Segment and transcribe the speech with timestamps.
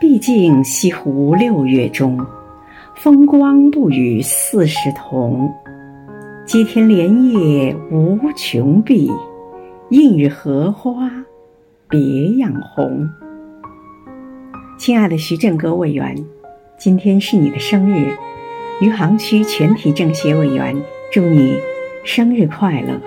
[0.00, 2.18] 毕竟西湖六月中，
[2.96, 5.52] 风光不与四时同。
[6.44, 9.10] 接天莲叶无穷碧，
[9.90, 11.10] 映日荷花
[11.88, 12.00] 别
[12.38, 13.08] 样红。
[14.78, 16.16] 亲爱的徐正阁委员，
[16.76, 18.16] 今天是你的生日，
[18.80, 20.76] 余杭区全体政协委员
[21.12, 21.56] 祝你
[22.02, 23.00] 生日快乐！